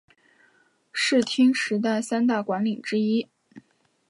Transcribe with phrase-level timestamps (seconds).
[0.91, 3.29] 室町时代三大管领之一。